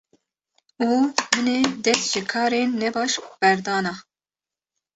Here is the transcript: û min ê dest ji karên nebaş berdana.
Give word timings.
û 0.89 0.89
min 1.43 1.47
ê 1.57 1.59
dest 1.85 2.05
ji 2.11 2.21
karên 2.31 2.69
nebaş 2.81 3.13
berdana. 3.39 3.93